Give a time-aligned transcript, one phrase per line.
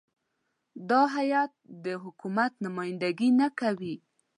[0.89, 1.51] دا هیات
[1.85, 3.95] د حکومت نمایندګي نه کوي.